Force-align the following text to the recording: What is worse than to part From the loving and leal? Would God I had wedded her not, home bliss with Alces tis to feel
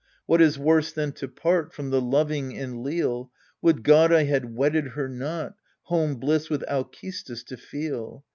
What 0.25 0.41
is 0.41 0.57
worse 0.57 0.91
than 0.91 1.11
to 1.11 1.27
part 1.27 1.73
From 1.75 1.91
the 1.91 2.01
loving 2.01 2.57
and 2.57 2.81
leal? 2.81 3.29
Would 3.61 3.83
God 3.83 4.11
I 4.11 4.23
had 4.23 4.55
wedded 4.55 4.87
her 4.93 5.07
not, 5.07 5.53
home 5.83 6.15
bliss 6.15 6.49
with 6.49 6.63
Alces 6.71 7.21
tis 7.23 7.43
to 7.43 7.55
feel 7.55 8.25